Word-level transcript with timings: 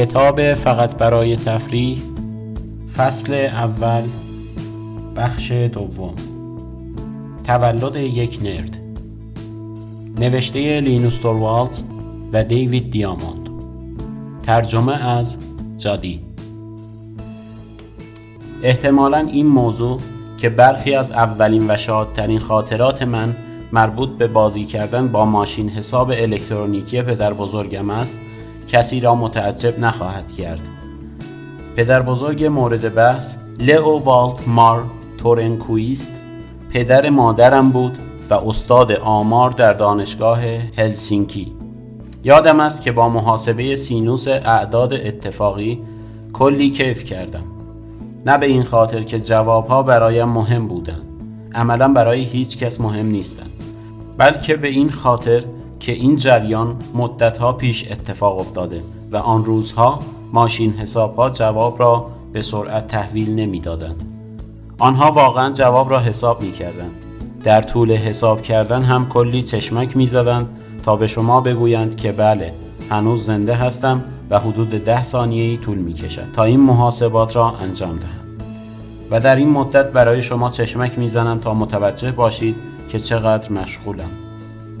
کتاب 0.00 0.54
فقط 0.54 0.96
برای 0.96 1.36
تفریح 1.36 1.98
فصل 2.96 3.34
اول 3.34 4.02
بخش 5.16 5.52
دوم. 5.52 6.14
تولد 7.44 7.96
یک 7.96 8.38
نرد. 8.42 8.80
نوشته 10.20 10.80
لینوس 10.80 11.18
توروالز 11.18 11.82
و 12.32 12.44
دیوید 12.44 12.90
دیاموند. 12.90 13.48
ترجمه 14.42 15.06
از 15.06 15.36
جادی. 15.76 16.20
احتمالا 18.62 19.18
این 19.18 19.46
موضوع 19.46 20.00
که 20.38 20.48
برخی 20.48 20.94
از 20.94 21.12
اولین 21.12 21.70
و 21.70 21.76
شادترین 21.76 22.38
خاطرات 22.38 23.02
من 23.02 23.36
مربوط 23.72 24.08
به 24.08 24.26
بازی 24.26 24.64
کردن 24.64 25.08
با 25.08 25.24
ماشین 25.24 25.68
حساب 25.68 26.10
الکترونیکی 26.10 27.02
پدر 27.02 27.32
بزرگم 27.32 27.90
است 27.90 28.20
کسی 28.68 29.00
را 29.00 29.14
متعجب 29.14 29.78
نخواهد 29.78 30.32
کرد. 30.32 30.60
پدر 31.76 32.02
بزرگ 32.02 32.44
مورد 32.44 32.94
بحث 32.94 33.36
لئو 33.58 33.98
والت 33.98 34.48
مار 34.48 34.84
تورنکویست 35.18 36.12
پدر 36.72 37.10
مادرم 37.10 37.70
بود 37.70 37.98
و 38.30 38.34
استاد 38.34 38.92
آمار 38.92 39.50
در 39.50 39.72
دانشگاه 39.72 40.40
هلسینکی. 40.76 41.52
یادم 42.24 42.60
است 42.60 42.82
که 42.82 42.92
با 42.92 43.08
محاسبه 43.08 43.74
سینوس 43.76 44.28
اعداد 44.28 44.94
اتفاقی 44.94 45.82
کلی 46.32 46.70
کیف 46.70 47.04
کردم. 47.04 47.44
نه 48.26 48.38
به 48.38 48.46
این 48.46 48.62
خاطر 48.62 49.02
که 49.02 49.20
جوابها 49.20 49.82
برایم 49.82 50.28
مهم 50.28 50.68
بودند. 50.68 51.06
عملا 51.54 51.88
برای 51.88 52.22
هیچ 52.22 52.58
کس 52.58 52.80
مهم 52.80 53.06
نیستند. 53.06 53.50
بلکه 54.18 54.56
به 54.56 54.68
این 54.68 54.90
خاطر 54.90 55.44
که 55.80 55.92
این 55.92 56.16
جریان 56.16 56.76
مدتها 56.94 57.52
پیش 57.52 57.90
اتفاق 57.90 58.38
افتاده 58.38 58.82
و 59.12 59.16
آن 59.16 59.44
روزها 59.44 59.98
ماشین 60.32 60.72
حسابها 60.72 61.30
جواب 61.30 61.80
را 61.80 62.06
به 62.32 62.42
سرعت 62.42 62.86
تحویل 62.86 63.34
نمی‌دادند. 63.34 64.04
آنها 64.78 65.12
واقعا 65.12 65.52
جواب 65.52 65.90
را 65.90 66.00
حساب 66.00 66.42
می 66.42 66.52
کردند. 66.52 66.90
در 67.44 67.62
طول 67.62 67.92
حساب 67.92 68.42
کردن 68.42 68.82
هم 68.82 69.08
کلی 69.08 69.42
چشمک 69.42 69.96
می 69.96 70.06
زدند 70.06 70.48
تا 70.82 70.96
به 70.96 71.06
شما 71.06 71.40
بگویند 71.40 71.96
که 71.96 72.12
بله 72.12 72.52
هنوز 72.90 73.24
زنده 73.24 73.54
هستم 73.54 74.04
و 74.30 74.38
حدود 74.38 74.70
ده 74.70 75.02
ثانیه 75.02 75.56
طول 75.56 75.78
می 75.78 75.92
کشد 75.92 76.32
تا 76.32 76.44
این 76.44 76.60
محاسبات 76.60 77.36
را 77.36 77.50
انجام 77.50 77.96
دهم. 77.96 78.46
و 79.10 79.20
در 79.20 79.36
این 79.36 79.50
مدت 79.50 79.92
برای 79.92 80.22
شما 80.22 80.50
چشمک 80.50 80.98
می‌زنم 80.98 81.38
تا 81.38 81.54
متوجه 81.54 82.12
باشید 82.12 82.56
که 82.88 82.98
چقدر 82.98 83.52
مشغولم. 83.52 84.29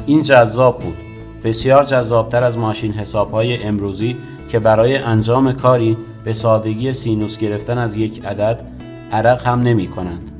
این 0.06 0.22
جذاب 0.22 0.78
بود 0.78 0.96
بسیار 1.44 1.84
جذابتر 1.84 2.44
از 2.44 2.58
ماشین 2.58 2.92
حسابهای 2.92 3.62
امروزی 3.62 4.16
که 4.48 4.58
برای 4.58 4.96
انجام 4.96 5.52
کاری 5.52 5.96
به 6.24 6.32
سادگی 6.32 6.92
سینوس 6.92 7.38
گرفتن 7.38 7.78
از 7.78 7.96
یک 7.96 8.24
عدد 8.24 8.64
عرق 9.12 9.46
هم 9.46 9.62
نمی 9.62 9.88
کنند. 9.88 10.30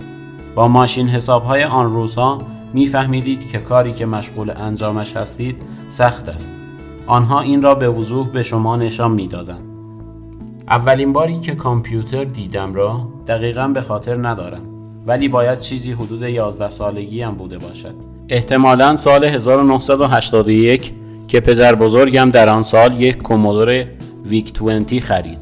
با 0.55 0.69
ماشین 0.69 1.09
حسابهای 1.09 1.65
آن 1.65 1.93
روزها 1.93 2.39
میفهمیدید 2.73 3.51
که 3.51 3.59
کاری 3.59 3.93
که 3.93 4.07
مشغول 4.07 4.53
انجامش 4.57 5.17
هستید 5.17 5.63
سخت 5.89 6.29
است. 6.29 6.53
آنها 7.07 7.41
این 7.41 7.63
را 7.63 7.75
به 7.75 7.89
وضوح 7.89 8.29
به 8.29 8.43
شما 8.43 8.77
نشان 8.77 9.11
می‌دادند. 9.11 9.71
اولین 10.69 11.13
باری 11.13 11.41
که 11.41 11.55
کامپیوتر 11.55 12.25
دیدم 12.25 12.75
را 12.75 13.09
دقیقا 13.27 13.69
به 13.69 13.81
خاطر 13.81 14.29
ندارم 14.29 14.63
ولی 15.07 15.29
باید 15.29 15.59
چیزی 15.59 15.93
حدود 15.93 16.23
11 16.23 16.69
سالگی 16.69 17.23
هم 17.23 17.35
بوده 17.35 17.59
باشد. 17.59 17.95
احتمالا 18.33 18.97
سال 18.97 19.25
1981 19.25 20.93
که 21.29 21.41
پدر 21.41 21.75
بزرگم 21.75 22.31
در 22.31 22.49
آن 22.49 22.63
سال 22.63 23.01
یک 23.01 23.23
کومودور 23.23 23.85
ویک 24.25 24.63
20 24.63 25.05
خرید. 25.05 25.39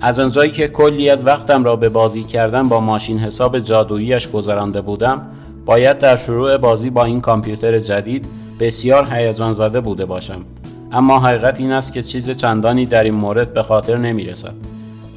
از 0.00 0.20
آنجایی 0.20 0.50
که 0.50 0.68
کلی 0.68 1.10
از 1.10 1.26
وقتم 1.26 1.64
را 1.64 1.76
به 1.76 1.88
بازی 1.88 2.22
کردن 2.22 2.68
با 2.68 2.80
ماشین 2.80 3.18
حساب 3.18 3.58
جادوییش 3.58 4.28
گذرانده 4.28 4.80
بودم، 4.80 5.22
باید 5.66 5.98
در 5.98 6.16
شروع 6.16 6.56
بازی 6.56 6.90
با 6.90 7.04
این 7.04 7.20
کامپیوتر 7.20 7.78
جدید 7.78 8.26
بسیار 8.60 9.08
هیجان 9.10 9.52
زده 9.52 9.80
بوده 9.80 10.04
باشم. 10.04 10.44
اما 10.92 11.18
حقیقت 11.18 11.60
این 11.60 11.72
است 11.72 11.92
که 11.92 12.02
چیز 12.02 12.30
چندانی 12.30 12.86
در 12.86 13.04
این 13.04 13.14
مورد 13.14 13.54
به 13.54 13.62
خاطر 13.62 13.96
نمی 13.96 14.24
رسد. 14.24 14.54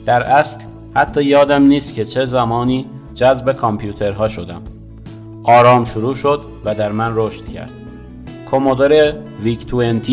در 0.05 0.23
اصل 0.23 0.59
حتی 0.93 1.23
یادم 1.23 1.63
نیست 1.63 1.93
که 1.93 2.05
چه 2.05 2.25
زمانی 2.25 2.85
جذب 3.13 3.51
کامپیوترها 3.51 4.27
شدم. 4.27 4.61
آرام 5.47 5.85
شروع 5.85 6.15
شد 6.15 6.41
و 6.65 6.75
در 6.75 6.91
من 6.91 7.11
رشد 7.15 7.47
کرد. 7.47 7.71
کومودور 8.51 9.13
ویک 9.43 9.73
20 9.75 10.09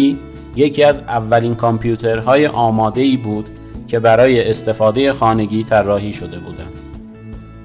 یکی 0.56 0.84
از 0.84 0.99
اولین 0.99 1.55
کامپیوترهای 1.55 2.47
آماده 2.47 3.00
ای 3.00 3.17
بود 3.17 3.47
که 3.89 4.00
برای 4.00 4.50
استفاده 4.50 5.12
خانگی 5.12 5.65
طراحی 5.65 6.12
شده 6.12 6.39
بودند. 6.39 6.73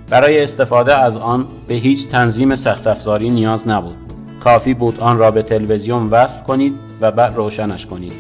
برای 0.10 0.44
استفاده 0.44 0.96
از 0.96 1.18
آن 1.18 1.46
به 1.68 1.74
هیچ 1.74 2.08
تنظیم 2.08 2.56
سخت 2.56 2.88
افزاری 2.88 3.30
نیاز 3.30 3.68
نبود. 3.68 3.96
کافی 4.44 4.74
بود 4.74 5.00
آن 5.00 5.18
را 5.18 5.32
به 5.32 5.44
تلویزیون 5.44 6.08
وصل 6.08 6.46
کنید 6.46 6.74
و 7.02 7.12
بعد 7.12 7.36
روشنش 7.36 7.86
کنید 7.86 8.14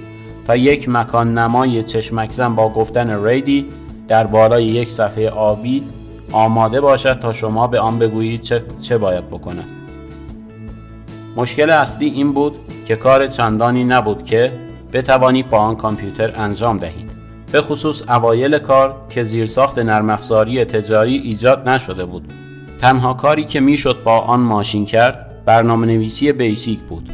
تا 0.48 0.56
یک 0.56 0.90
مکان 0.90 1.38
نمای 1.38 1.84
چشمکزن 1.84 2.56
با 2.56 2.70
گفتن 2.70 3.26
ریدی 3.26 3.66
در 4.08 4.28
بالای 4.28 4.66
یک 4.66 4.92
صفحه 4.92 5.30
آبی 5.30 5.84
آماده 6.32 6.82
باشد 6.82 7.20
تا 7.20 7.34
شما 7.34 7.68
به 7.68 7.80
آن 7.80 8.00
بگویید 8.00 8.42
چه, 8.42 8.64
چه 8.82 8.98
باید 8.98 9.28
بکند. 9.28 9.72
مشکل 11.36 11.70
اصلی 11.70 12.10
این 12.10 12.34
بود 12.34 12.56
که 12.88 12.96
کار 12.96 13.28
چندانی 13.28 13.84
نبود 13.84 14.24
که 14.24 14.52
بتوانید 14.94 15.50
با 15.50 15.58
آن 15.58 15.76
کامپیوتر 15.76 16.34
انجام 16.38 16.78
دهید. 16.78 17.10
به 17.52 17.62
خصوص 17.62 18.10
اوایل 18.10 18.60
کار 18.60 18.96
که 19.10 19.24
زیرساخت 19.24 19.80
نرم 19.80 20.10
افزاری 20.10 20.66
تجاری 20.66 21.18
ایجاد 21.18 21.70
نشده 21.70 22.06
بود. 22.06 22.34
تنها 22.82 23.14
کاری 23.14 23.44
که 23.44 23.60
می‌شد 23.60 24.04
با 24.04 24.20
آن 24.20 24.40
ماشین 24.40 24.86
کرد 24.86 25.26
برنامه 25.46 25.88
نویسی 25.88 26.32
بیسیک 26.32 26.80
بود. 26.80 27.10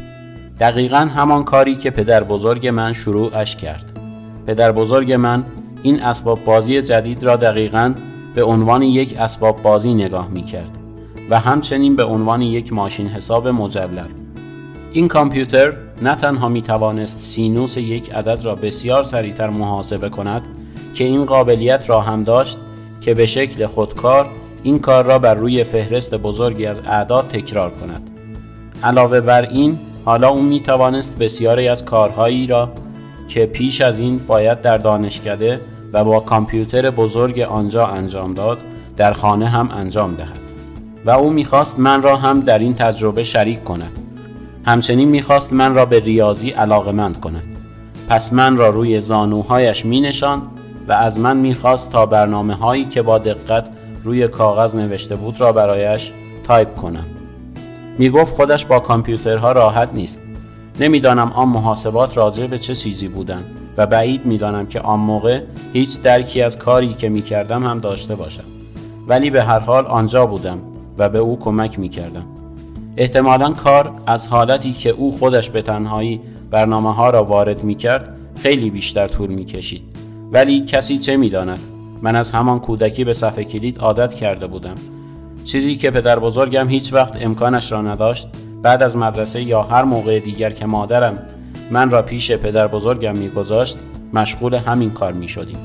دقیقا 0.60 0.96
همان 0.96 1.44
کاری 1.44 1.74
که 1.74 1.90
پدر 1.90 2.22
بزرگ 2.22 2.68
من 2.68 2.92
شروعش 2.92 3.56
کرد. 3.56 3.98
پدر 4.46 4.72
بزرگ 4.72 5.12
من 5.12 5.44
این 5.82 6.02
اسباب 6.02 6.44
بازی 6.44 6.82
جدید 6.82 7.22
را 7.22 7.36
دقیقا 7.36 7.94
به 8.36 8.44
عنوان 8.44 8.82
یک 8.82 9.16
اسباب 9.18 9.62
بازی 9.62 9.94
نگاه 9.94 10.28
می 10.28 10.42
کرد 10.42 10.70
و 11.30 11.40
همچنین 11.40 11.96
به 11.96 12.04
عنوان 12.04 12.42
یک 12.42 12.72
ماشین 12.72 13.08
حساب 13.08 13.48
مجلل. 13.48 14.08
این 14.92 15.08
کامپیوتر 15.08 15.72
نه 16.02 16.14
تنها 16.14 16.48
می 16.48 16.62
توانست 16.62 17.18
سینوس 17.18 17.76
یک 17.76 18.14
عدد 18.14 18.44
را 18.44 18.54
بسیار 18.54 19.02
سریعتر 19.02 19.50
محاسبه 19.50 20.08
کند 20.08 20.42
که 20.94 21.04
این 21.04 21.24
قابلیت 21.24 21.90
را 21.90 22.00
هم 22.00 22.24
داشت 22.24 22.58
که 23.00 23.14
به 23.14 23.26
شکل 23.26 23.66
خودکار 23.66 24.28
این 24.62 24.78
کار 24.78 25.04
را 25.04 25.18
بر 25.18 25.34
روی 25.34 25.64
فهرست 25.64 26.14
بزرگی 26.14 26.66
از 26.66 26.80
اعداد 26.86 27.28
تکرار 27.28 27.70
کند. 27.70 28.10
علاوه 28.82 29.20
بر 29.20 29.42
این 29.42 29.78
حالا 30.04 30.28
او 30.28 30.42
می 30.42 30.60
توانست 30.60 31.18
بسیاری 31.18 31.68
از 31.68 31.84
کارهایی 31.84 32.46
را 32.46 32.68
که 33.28 33.46
پیش 33.46 33.80
از 33.80 34.00
این 34.00 34.18
باید 34.18 34.62
در 34.62 34.78
دانشکده 34.78 35.60
و 35.92 36.04
با 36.04 36.20
کامپیوتر 36.20 36.90
بزرگ 36.90 37.40
آنجا 37.40 37.86
انجام 37.86 38.34
داد 38.34 38.58
در 38.96 39.12
خانه 39.12 39.48
هم 39.48 39.70
انجام 39.70 40.14
دهد. 40.14 40.38
و 41.04 41.10
او 41.10 41.30
می‌خواست 41.30 41.78
من 41.78 42.02
را 42.02 42.16
هم 42.16 42.40
در 42.40 42.58
این 42.58 42.74
تجربه 42.74 43.22
شریک 43.22 43.64
کند. 43.64 43.98
همچنین 44.66 45.08
می‌خواست 45.08 45.52
من 45.52 45.74
را 45.74 45.84
به 45.84 46.00
ریاضی 46.00 46.50
علاقمند 46.50 47.20
کند. 47.20 47.42
پس 48.08 48.32
من 48.32 48.56
را 48.56 48.68
روی 48.68 49.00
زانوهایش 49.00 49.84
می 49.84 50.00
نشاند 50.00 50.42
و 50.88 50.92
از 50.92 51.20
من 51.20 51.36
می‌خواست 51.36 51.92
تا 51.92 52.06
برنامه 52.06 52.54
هایی 52.54 52.84
که 52.84 53.02
با 53.02 53.18
دقت 53.18 53.68
روی 54.04 54.28
کاغذ 54.28 54.76
نوشته 54.76 55.16
بود 55.16 55.40
را 55.40 55.52
برایش 55.52 56.12
تایپ 56.44 56.74
کنم 56.74 57.06
می 57.98 58.10
گفت 58.10 58.34
خودش 58.34 58.64
با 58.64 58.80
کامپیوترها 58.80 59.52
راحت 59.52 59.88
نیست. 59.94 60.22
نمی‌دانم 60.80 61.32
آن 61.32 61.48
محاسبات 61.48 62.16
راجع 62.16 62.46
به 62.46 62.58
چه 62.58 62.74
چیزی 62.74 63.08
بودند 63.08 63.44
و 63.76 63.86
بعید 63.86 64.26
می‌دانم 64.26 64.66
که 64.66 64.80
آن 64.80 65.00
موقع 65.00 65.40
هیچ 65.72 66.02
درکی 66.02 66.42
از 66.42 66.58
کاری 66.58 66.94
که 66.94 67.08
می 67.08 67.22
کردم 67.22 67.64
هم 67.64 67.78
داشته 67.78 68.14
باشم. 68.14 68.44
ولی 69.08 69.30
به 69.30 69.42
هر 69.42 69.58
حال 69.58 69.86
آنجا 69.86 70.26
بودم 70.26 70.58
و 70.98 71.08
به 71.08 71.18
او 71.18 71.38
کمک 71.38 71.78
می 71.78 71.88
کردم 71.88 72.26
احتمالا 72.96 73.52
کار 73.52 73.92
از 74.06 74.28
حالتی 74.28 74.72
که 74.72 74.90
او 74.90 75.16
خودش 75.16 75.50
به 75.50 75.62
تنهایی 75.62 76.20
برنامه 76.50 76.94
ها 76.94 77.10
را 77.10 77.24
وارد 77.24 77.64
می 77.64 77.74
کرد 77.74 78.16
خیلی 78.36 78.70
بیشتر 78.70 79.08
طول 79.08 79.30
می 79.30 79.44
کشید 79.44 79.82
ولی 80.32 80.60
کسی 80.60 80.98
چه 80.98 81.16
می 81.16 81.30
داند؟ 81.30 81.60
من 82.02 82.16
از 82.16 82.32
همان 82.32 82.60
کودکی 82.60 83.04
به 83.04 83.12
صفحه 83.12 83.44
کلید 83.44 83.78
عادت 83.78 84.14
کرده 84.14 84.46
بودم. 84.46 84.74
چیزی 85.44 85.76
که 85.76 85.90
پدر 85.90 86.18
بزرگم 86.18 86.68
هیچ 86.68 86.92
وقت 86.92 87.22
امکانش 87.24 87.72
را 87.72 87.82
نداشت 87.82 88.28
بعد 88.62 88.82
از 88.82 88.96
مدرسه 88.96 89.42
یا 89.42 89.62
هر 89.62 89.84
موقع 89.84 90.18
دیگر 90.18 90.50
که 90.50 90.66
مادرم 90.66 91.18
من 91.70 91.90
را 91.90 92.02
پیش 92.02 92.32
پدر 92.32 92.66
بزرگم 92.66 93.16
میگذاشت 93.16 93.78
مشغول 94.12 94.54
همین 94.54 94.90
کار 94.90 95.12
می 95.12 95.28
شدیم. 95.28 95.56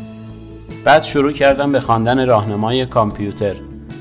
بعد 0.86 1.04
شروع 1.04 1.32
کردم 1.32 1.72
به 1.72 1.80
خواندن 1.80 2.28
راهنمای 2.28 2.86
کامپیوتر 2.86 3.56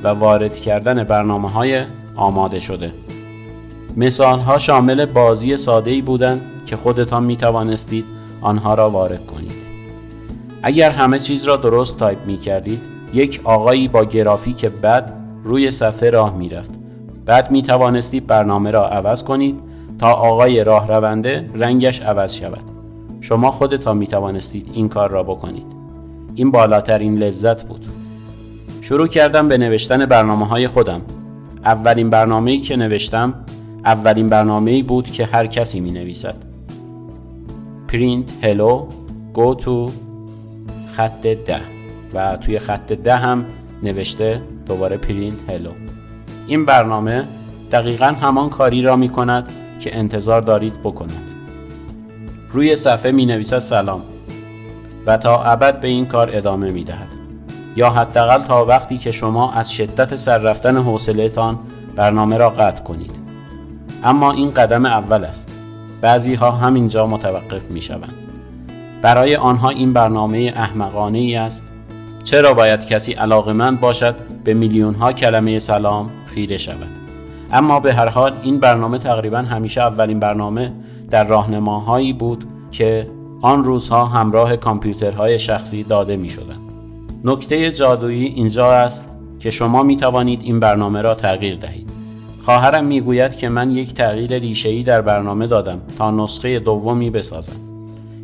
و 0.05 0.09
وارد 0.09 0.59
کردن 0.59 1.05
برنامه 1.05 1.51
های 1.51 1.85
آماده 2.17 2.61
شده. 2.61 2.93
مثال 3.97 4.39
ها 4.39 4.59
شامل 4.59 5.07
بازی 5.07 5.57
ساده 5.57 5.91
ای 5.91 6.03
بودند 6.03 6.41
که 6.67 6.77
خودتان 6.77 7.25
می 7.25 7.37
توانستید 7.37 8.05
آنها 8.41 8.75
را 8.75 8.91
وارد 8.91 9.27
کنید. 9.27 9.53
اگر 10.63 10.91
همه 10.91 11.19
چیز 11.19 11.45
را 11.45 11.57
درست 11.57 11.99
تایپ 11.99 12.27
می 12.27 12.37
کردید 12.37 12.81
یک 13.15 13.41
آقایی 13.45 13.89
با 13.89 14.05
گرافیک 14.05 14.65
بد 14.65 15.13
روی 15.45 15.71
صفحه 15.71 16.11
راه 16.11 16.37
می 16.37 16.49
رفت 16.49 16.80
بعد 17.31 17.51
می 17.51 17.63
توانستید 17.63 18.27
برنامه 18.27 18.71
را 18.71 18.89
عوض 18.89 19.23
کنید 19.25 19.61
تا 19.99 20.13
آقای 20.13 20.65
راه 20.65 20.89
رونده 20.89 21.51
رنگش 21.55 22.01
عوض 22.01 22.35
شود. 22.35 22.63
شما 23.21 23.51
خودتان 23.51 23.97
می 23.97 24.07
توانستید 24.07 24.71
این 24.75 24.89
کار 24.89 25.11
را 25.11 25.23
بکنید. 25.23 25.67
این 26.35 26.51
بالاترین 26.51 27.19
لذت 27.19 27.63
بود. 27.63 27.87
شروع 28.81 29.07
کردم 29.07 29.49
به 29.49 29.59
نوشتن 29.59 30.07
برنامه 30.07 30.47
های 30.47 30.69
خودم. 30.69 31.01
اولین 31.65 32.11
برنامه 32.11 32.61
که 32.61 32.77
نوشتم 32.77 33.35
اولین 33.85 34.29
برنامه 34.29 34.83
بود 34.83 35.11
که 35.11 35.27
هر 35.27 35.47
کسی 35.47 35.81
می 35.81 35.91
نویسد 35.91 36.37
print 37.89 38.45
hello 38.45 38.85
go 39.35 39.63
to 39.65 39.91
خط 40.93 41.27
ده. 41.27 41.61
و 42.15 42.37
توی 42.37 42.59
خط 42.59 42.93
ده 42.93 43.17
هم 43.17 43.45
نوشته 43.83 44.41
دوباره 44.67 44.99
print 44.99 45.51
hello 45.51 45.90
این 46.51 46.65
برنامه 46.65 47.25
دقیقا 47.73 48.07
همان 48.07 48.49
کاری 48.51 48.83
را 48.83 48.97
می 48.97 49.09
کند 49.09 49.49
که 49.81 49.99
انتظار 49.99 50.41
دارید 50.41 50.83
بکند 50.83 51.35
روی 52.53 52.77
صفحه 52.77 53.13
می 53.13 53.27
نویسد 53.27 53.59
سلام 53.59 54.03
و 55.07 55.17
تا 55.17 55.43
ابد 55.43 55.81
به 55.81 55.89
این 55.89 56.07
کار 56.07 56.31
ادامه 56.33 56.71
می 56.71 56.85
دهد 56.85 57.09
یا 57.77 57.91
حداقل 57.91 58.43
تا 58.43 58.65
وقتی 58.65 58.99
که 58.99 59.13
شما 59.13 59.53
از 59.53 59.73
شدت 59.73 60.17
سر 60.17 60.39
رفتن 60.39 60.77
حوصلهتان 60.77 61.59
برنامه 61.97 62.37
را 62.37 62.51
قطع 62.51 62.83
کنید. 62.83 63.13
اما 64.05 64.33
این 64.33 64.51
قدم 64.51 64.87
اول 64.87 65.25
است. 65.25 65.51
بعضی 66.01 66.35
ها 66.35 66.51
همینجا 66.51 67.07
متوقف 67.07 67.63
می 67.71 67.81
شوند 67.81 68.15
برای 69.03 69.37
آنها 69.37 69.69
این 69.69 69.93
برنامه 69.93 70.53
احمقانه 70.57 71.19
ای 71.19 71.37
است. 71.37 71.71
چرا 72.25 72.55
باید 72.55 72.87
کسی 72.87 73.13
علاقمند 73.13 73.81
باشد 73.81 74.15
به 74.45 74.55
میلیون 74.55 74.95
ها 74.95 75.13
کلمه 75.13 75.59
سلام 75.59 76.11
خیره 76.35 76.57
شود 76.57 76.91
اما 77.53 77.81
به 77.81 77.95
هر 77.95 78.09
حال 78.09 78.33
این 78.43 78.61
برنامه 78.61 78.99
تقریبا 78.99 79.39
همیشه 79.39 79.81
اولین 79.81 80.21
برنامه 80.21 80.73
در 81.11 81.25
راهنماهایی 81.25 82.13
بود 82.13 82.45
که 82.71 83.11
آن 83.43 83.65
روزها 83.65 84.05
همراه 84.05 84.57
کامپیوترهای 84.57 85.39
شخصی 85.39 85.83
داده 85.83 86.17
می 86.17 86.29
شدن. 86.29 86.57
نکته 87.25 87.73
جادویی 87.73 88.27
اینجا 88.27 88.73
است 88.73 89.17
که 89.39 89.51
شما 89.51 89.83
می 89.83 89.97
توانید 89.97 90.43
این 90.43 90.61
برنامه 90.61 91.03
را 91.03 91.15
تغییر 91.15 91.57
دهید. 91.57 91.91
خواهرم 92.43 92.85
می 92.85 93.01
گوید 93.01 93.37
که 93.37 93.49
من 93.49 93.71
یک 93.71 93.95
تغییر 93.95 94.39
ریشه‌ای 94.39 94.83
در 94.83 95.01
برنامه 95.01 95.47
دادم 95.47 95.81
تا 95.99 96.11
نسخه 96.11 96.59
دومی 96.59 97.11
بسازم 97.11 97.53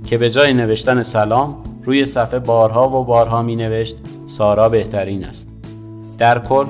که 0.06 0.18
به 0.18 0.30
جای 0.30 0.54
نوشتن 0.54 1.02
سلام 1.02 1.56
روی 1.84 2.04
صفحه 2.04 2.38
بارها 2.38 2.88
و 2.88 3.04
بارها 3.04 3.42
می 3.42 3.56
نوشت 3.56 3.96
سارا 4.26 4.68
بهترین 4.68 5.24
است. 5.24 5.48
در 6.18 6.38
کل 6.38 6.66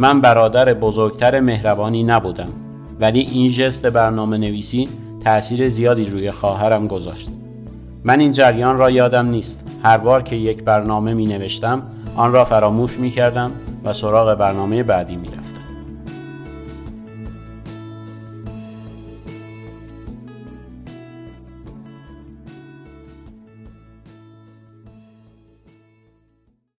من 0.00 0.20
برادر 0.20 0.74
بزرگتر 0.74 1.40
مهربانی 1.40 2.02
نبودم 2.02 2.48
ولی 3.00 3.20
این 3.20 3.50
جست 3.50 3.86
برنامه 3.86 4.38
نویسی 4.38 4.88
تأثیر 5.24 5.68
زیادی 5.68 6.04
روی 6.04 6.30
خواهرم 6.30 6.86
گذاشت. 6.86 7.30
من 8.04 8.20
این 8.20 8.32
جریان 8.32 8.78
را 8.78 8.90
یادم 8.90 9.26
نیست. 9.26 9.80
هر 9.82 9.98
بار 9.98 10.22
که 10.22 10.36
یک 10.36 10.64
برنامه 10.64 11.14
می 11.14 11.26
نوشتم 11.26 11.82
آن 12.16 12.32
را 12.32 12.44
فراموش 12.44 12.98
می 12.98 13.10
کردم 13.10 13.50
و 13.84 13.92
سراغ 13.92 14.38
برنامه 14.38 14.82
بعدی 14.82 15.16
می 15.16 15.27